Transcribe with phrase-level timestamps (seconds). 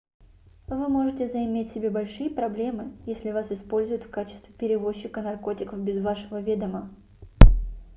[0.65, 6.41] вы можете заиметь себе большие проблемы если вас используют в качестве перевозчика наркотиков без вашего
[6.41, 6.89] ведома